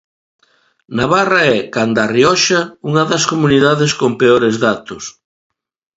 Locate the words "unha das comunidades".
2.89-3.91